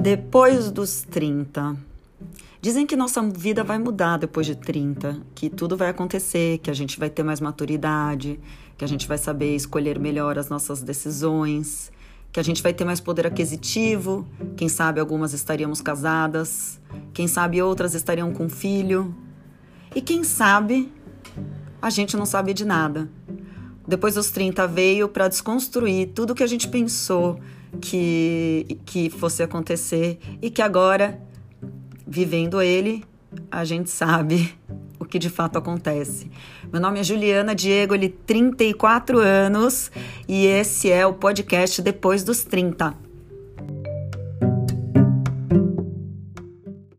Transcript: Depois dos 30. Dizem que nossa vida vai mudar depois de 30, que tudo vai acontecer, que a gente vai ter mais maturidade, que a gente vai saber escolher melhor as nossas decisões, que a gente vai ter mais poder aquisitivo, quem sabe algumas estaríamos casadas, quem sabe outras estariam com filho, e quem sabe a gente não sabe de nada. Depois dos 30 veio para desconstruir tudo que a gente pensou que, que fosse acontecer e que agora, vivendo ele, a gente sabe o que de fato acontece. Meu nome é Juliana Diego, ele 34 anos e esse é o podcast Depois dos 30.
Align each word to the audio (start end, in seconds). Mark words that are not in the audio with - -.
Depois 0.00 0.70
dos 0.70 1.02
30. 1.02 1.76
Dizem 2.58 2.86
que 2.86 2.96
nossa 2.96 3.20
vida 3.22 3.62
vai 3.62 3.78
mudar 3.78 4.16
depois 4.16 4.46
de 4.46 4.56
30, 4.56 5.20
que 5.34 5.50
tudo 5.50 5.76
vai 5.76 5.90
acontecer, 5.90 6.56
que 6.56 6.70
a 6.70 6.74
gente 6.74 6.98
vai 6.98 7.10
ter 7.10 7.22
mais 7.22 7.38
maturidade, 7.38 8.40
que 8.78 8.84
a 8.84 8.88
gente 8.88 9.06
vai 9.06 9.18
saber 9.18 9.54
escolher 9.54 9.98
melhor 9.98 10.38
as 10.38 10.48
nossas 10.48 10.80
decisões, 10.80 11.92
que 12.32 12.40
a 12.40 12.42
gente 12.42 12.62
vai 12.62 12.72
ter 12.72 12.82
mais 12.82 12.98
poder 12.98 13.26
aquisitivo, 13.26 14.26
quem 14.56 14.70
sabe 14.70 15.00
algumas 15.00 15.34
estaríamos 15.34 15.82
casadas, 15.82 16.80
quem 17.12 17.28
sabe 17.28 17.60
outras 17.60 17.94
estariam 17.94 18.32
com 18.32 18.48
filho, 18.48 19.14
e 19.94 20.00
quem 20.00 20.24
sabe 20.24 20.90
a 21.82 21.90
gente 21.90 22.16
não 22.16 22.24
sabe 22.24 22.54
de 22.54 22.64
nada. 22.64 23.10
Depois 23.90 24.14
dos 24.14 24.30
30 24.30 24.68
veio 24.68 25.08
para 25.08 25.26
desconstruir 25.26 26.10
tudo 26.14 26.32
que 26.32 26.44
a 26.44 26.46
gente 26.46 26.68
pensou 26.68 27.40
que, 27.80 28.78
que 28.86 29.10
fosse 29.10 29.42
acontecer 29.42 30.20
e 30.40 30.48
que 30.48 30.62
agora, 30.62 31.20
vivendo 32.06 32.62
ele, 32.62 33.02
a 33.50 33.64
gente 33.64 33.90
sabe 33.90 34.54
o 34.96 35.04
que 35.04 35.18
de 35.18 35.28
fato 35.28 35.58
acontece. 35.58 36.30
Meu 36.72 36.80
nome 36.80 37.00
é 37.00 37.02
Juliana 37.02 37.52
Diego, 37.52 37.92
ele 37.92 38.08
34 38.08 39.18
anos 39.18 39.90
e 40.28 40.46
esse 40.46 40.88
é 40.88 41.04
o 41.04 41.12
podcast 41.12 41.82
Depois 41.82 42.22
dos 42.22 42.44
30. 42.44 43.09